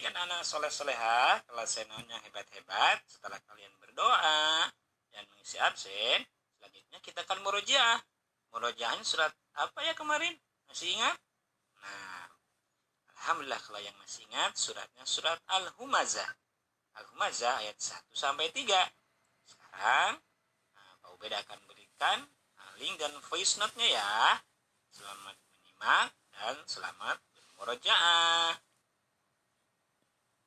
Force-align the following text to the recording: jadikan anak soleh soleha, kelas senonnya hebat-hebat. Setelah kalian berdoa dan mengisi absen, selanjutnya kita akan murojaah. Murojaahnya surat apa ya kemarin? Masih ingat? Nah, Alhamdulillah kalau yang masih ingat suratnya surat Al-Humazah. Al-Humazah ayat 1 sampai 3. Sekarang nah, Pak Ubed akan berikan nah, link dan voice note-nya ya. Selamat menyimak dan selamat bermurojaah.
jadikan 0.00 0.16
anak 0.16 0.48
soleh 0.48 0.72
soleha, 0.72 1.44
kelas 1.44 1.76
senonnya 1.76 2.16
hebat-hebat. 2.24 3.04
Setelah 3.04 3.36
kalian 3.44 3.68
berdoa 3.76 4.72
dan 5.12 5.28
mengisi 5.28 5.60
absen, 5.60 6.24
selanjutnya 6.56 7.04
kita 7.04 7.20
akan 7.28 7.44
murojaah. 7.44 8.00
Murojaahnya 8.48 9.04
surat 9.04 9.28
apa 9.60 9.84
ya 9.84 9.92
kemarin? 9.92 10.32
Masih 10.72 10.96
ingat? 10.96 11.20
Nah, 11.84 12.32
Alhamdulillah 13.12 13.60
kalau 13.60 13.76
yang 13.76 13.92
masih 14.00 14.24
ingat 14.24 14.56
suratnya 14.56 15.04
surat 15.04 15.36
Al-Humazah. 15.52 16.32
Al-Humazah 16.96 17.60
ayat 17.60 17.76
1 17.76 18.08
sampai 18.16 18.48
3. 18.56 18.72
Sekarang 19.44 20.16
nah, 20.80 20.92
Pak 21.04 21.12
Ubed 21.12 21.28
akan 21.28 21.60
berikan 21.68 22.24
nah, 22.56 22.72
link 22.80 22.96
dan 22.96 23.12
voice 23.28 23.60
note-nya 23.60 24.00
ya. 24.00 24.40
Selamat 24.96 25.36
menyimak 25.52 26.08
dan 26.32 26.56
selamat 26.64 27.20
bermurojaah. 27.36 28.69